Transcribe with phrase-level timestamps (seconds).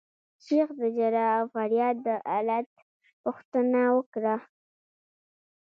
[0.45, 2.69] شیخ د ژړا او فریاد د علت
[3.23, 4.35] پوښتنه وکړه.